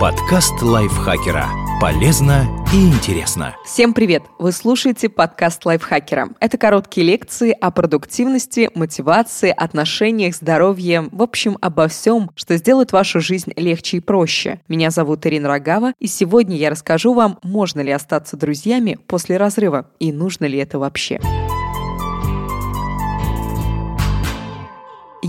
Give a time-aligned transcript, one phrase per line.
[0.00, 1.46] Подкаст лайфхакера.
[1.78, 3.54] Полезно и интересно.
[3.66, 4.22] Всем привет!
[4.38, 6.30] Вы слушаете подкаст лайфхакера.
[6.40, 13.20] Это короткие лекции о продуктивности, мотивации, отношениях, здоровье, в общем, обо всем, что сделает вашу
[13.20, 14.62] жизнь легче и проще.
[14.68, 19.90] Меня зовут Ирина Рогава, и сегодня я расскажу вам, можно ли остаться друзьями после разрыва
[19.98, 21.20] и нужно ли это вообще.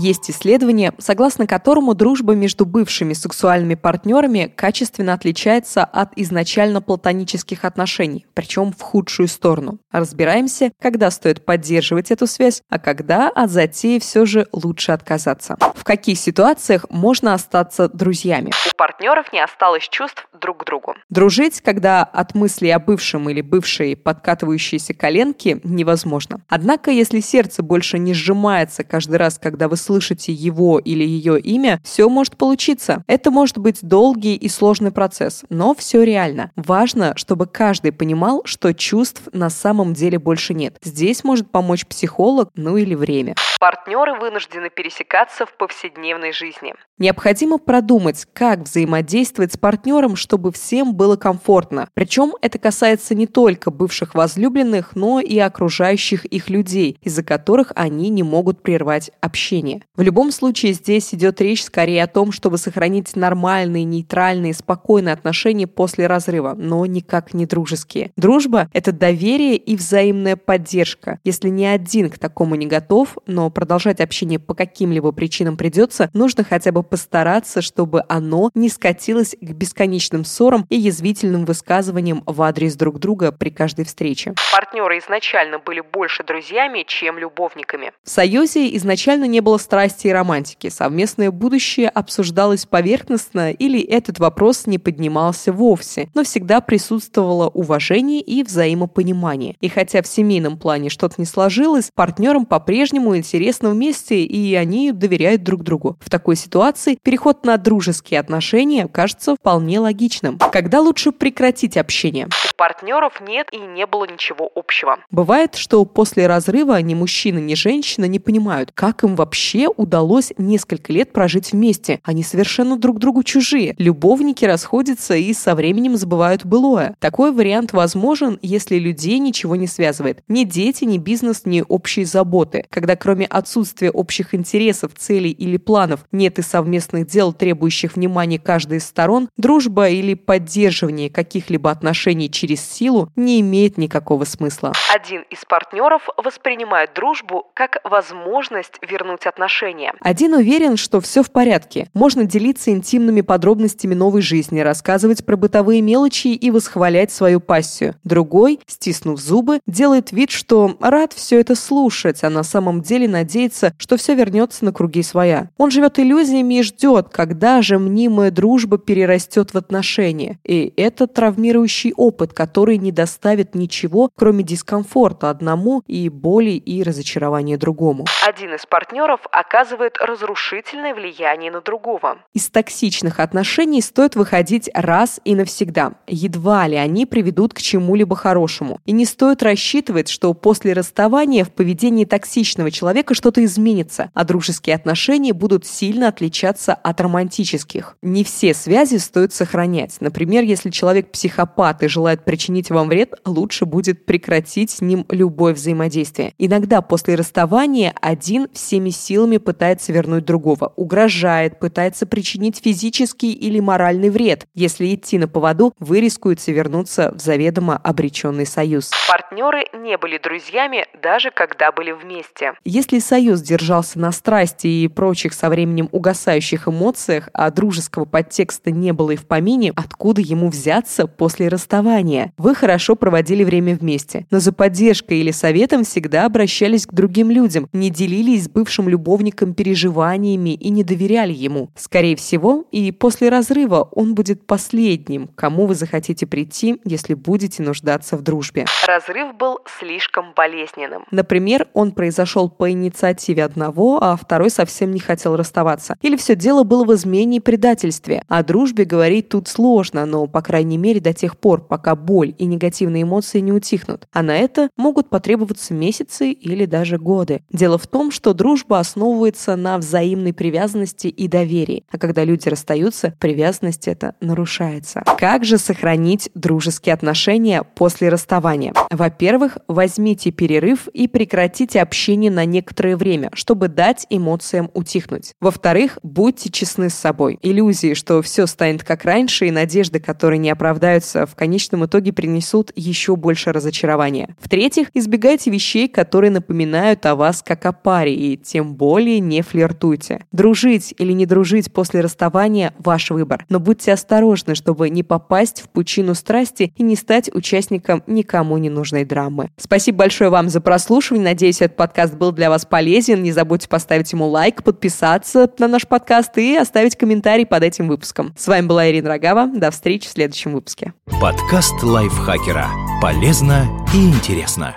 [0.02, 8.26] Есть исследование, согласно которому дружба между бывшими сексуальными партнерами качественно отличается от изначально платонических отношений,
[8.34, 9.78] причем в худшую сторону.
[9.92, 15.56] Разбираемся, когда стоит поддерживать эту связь, а когда от затеи все же лучше отказаться.
[15.76, 18.50] В каких ситуациях можно остаться друзьями?
[18.72, 20.96] У партнеров не осталось чувств друг к другу.
[21.10, 26.40] Дружить, когда от мыслей о бывшем или бывшей подкатывающейся коленки, невозможно.
[26.48, 29.91] Однако, если сердце больше не сжимается каждый раз, когда вы слышите
[30.32, 33.04] его или ее имя, все может получиться.
[33.06, 36.50] Это может быть долгий и сложный процесс, но все реально.
[36.56, 40.76] Важно, чтобы каждый понимал, что чувств на самом деле больше нет.
[40.82, 43.34] Здесь может помочь психолог, ну или время.
[43.60, 46.74] Партнеры вынуждены пересекаться в повседневной жизни.
[46.98, 51.88] Необходимо продумать, как взаимодействовать с партнером, чтобы всем было комфортно.
[51.94, 58.08] Причем это касается не только бывших возлюбленных, но и окружающих их людей, из-за которых они
[58.08, 63.14] не могут прервать общение В любом случае здесь идет речь скорее о том, чтобы сохранить
[63.16, 68.12] нормальные, нейтральные, спокойные отношения после разрыва, но никак не дружеские.
[68.16, 71.18] Дружба– это доверие и взаимная поддержка.
[71.24, 76.44] Если ни один к такому не готов, но продолжать общение по каким-либо причинам придется, нужно
[76.44, 82.76] хотя бы постараться, чтобы оно не скатилось к бесконечным ссорам и язвительным высказываниям в адрес
[82.76, 84.34] друг друга при каждой встрече.
[84.52, 87.92] Партнеры изначально были больше друзьями, чем любовниками.
[88.04, 94.66] В союзе изначально не было страсти и романтики, совместное будущее обсуждалось поверхностно или этот вопрос
[94.66, 99.56] не поднимался вовсе, но всегда присутствовало уважение и взаимопонимание.
[99.62, 105.42] И хотя в семейном плане что-то не сложилось, партнерам по-прежнему интересно вместе, и они доверяют
[105.42, 105.96] друг другу.
[106.00, 110.38] В такой ситуации переход на дружеские отношения кажется вполне логичным.
[110.38, 112.28] Когда лучше прекратить общение?
[112.62, 114.98] Партнеров нет и не было ничего общего.
[115.10, 120.92] Бывает, что после разрыва ни мужчина, ни женщина не понимают, как им вообще удалось несколько
[120.92, 121.98] лет прожить вместе.
[122.04, 123.74] Они совершенно друг другу чужие.
[123.78, 126.94] Любовники расходятся и со временем забывают былое.
[127.00, 130.22] Такой вариант возможен, если людей ничего не связывает.
[130.28, 132.64] Ни дети, ни бизнес, ни общие заботы.
[132.70, 138.78] Когда кроме отсутствия общих интересов, целей или планов нет и совместных дел, требующих внимания каждой
[138.78, 144.72] из сторон, дружба или поддерживание каких-либо отношений через силу не имеет никакого смысла.
[144.94, 149.94] Один из партнеров воспринимает дружбу как возможность вернуть отношения.
[150.00, 151.88] Один уверен, что все в порядке.
[151.94, 157.94] Можно делиться интимными подробностями новой жизни, рассказывать про бытовые мелочи и восхвалять свою пассию.
[158.04, 163.74] Другой, стиснув зубы, делает вид, что рад все это слушать, а на самом деле надеется,
[163.78, 165.50] что все вернется на круги своя.
[165.58, 170.38] Он живет иллюзиями и ждет, когда же мнимая дружба перерастет в отношения.
[170.44, 177.56] И это травмирующий опыт, который не доставит ничего, кроме дискомфорта одному и боли и разочарования
[177.56, 178.06] другому.
[178.26, 182.18] Один из партнеров оказывает разрушительное влияние на другого.
[182.34, 185.94] Из токсичных отношений стоит выходить раз и навсегда.
[186.06, 188.80] Едва ли они приведут к чему-либо хорошему.
[188.84, 194.76] И не стоит рассчитывать, что после расставания в поведении токсичного человека что-то изменится, а дружеские
[194.76, 197.96] отношения будут сильно отличаться от романтических.
[198.02, 199.96] Не все связи стоит сохранять.
[200.00, 205.54] Например, если человек психопат и желает причинить вам вред, лучше будет прекратить с ним любое
[205.54, 206.34] взаимодействие.
[206.38, 214.10] Иногда после расставания один всеми силами пытается вернуть другого, угрожает, пытается причинить физический или моральный
[214.10, 214.46] вред.
[214.54, 218.90] Если идти на поводу, вы рискуете вернуться в заведомо обреченный союз.
[219.08, 222.54] Партнеры не были друзьями, даже когда были вместе.
[222.64, 228.92] Если союз держался на страсти и прочих со временем угасающих эмоциях, а дружеского подтекста не
[228.92, 232.11] было и в помине, откуда ему взяться после расставания?
[232.38, 237.68] Вы хорошо проводили время вместе, но за поддержкой или советом всегда обращались к другим людям,
[237.72, 241.70] не делились с бывшим любовником переживаниями и не доверяли ему.
[241.76, 248.16] Скорее всего, и после разрыва он будет последним, кому вы захотите прийти, если будете нуждаться
[248.16, 248.66] в дружбе.
[248.86, 251.04] Разрыв был слишком болезненным.
[251.10, 255.96] Например, он произошел по инициативе одного, а второй совсем не хотел расставаться.
[256.02, 258.22] Или все дело было в измене и предательстве.
[258.28, 262.44] О дружбе говорить тут сложно, но, по крайней мере, до тех пор, пока боль и
[262.44, 267.42] негативные эмоции не утихнут, а на это могут потребоваться месяцы или даже годы.
[267.52, 273.14] Дело в том, что дружба основывается на взаимной привязанности и доверии, а когда люди расстаются,
[273.18, 275.02] привязанность эта нарушается.
[275.18, 278.72] Как же сохранить дружеские отношения после расставания?
[278.90, 285.32] Во-первых, возьмите перерыв и прекратите общение на некоторое время, чтобы дать эмоциям утихнуть.
[285.40, 287.38] Во-вторых, будьте честны с собой.
[287.42, 292.72] Иллюзии, что все станет как раньше, и надежды, которые не оправдаются, в конечном итоге принесут
[292.74, 294.34] еще больше разочарования.
[294.40, 300.24] В-третьих, избегайте вещей, которые напоминают о вас как о паре, и тем более не флиртуйте.
[300.32, 305.68] Дружить или не дружить после расставания– ваш выбор, но будьте осторожны, чтобы не попасть в
[305.68, 309.50] пучину страсти и не стать участником никому не нужной драмы.
[309.58, 311.24] Спасибо большое вам за прослушивание.
[311.24, 313.22] Надеюсь, этот подкаст был для вас полезен.
[313.22, 318.34] Не забудьте поставить ему лайк, подписаться на наш подкаст и оставить комментарий под этим выпуском.
[318.38, 319.46] С вами была Ирина Рогава.
[319.46, 320.94] До встречи в следующем выпуске.
[321.20, 322.68] Подкаст лайфхакера.
[323.00, 324.76] Полезно и интересно.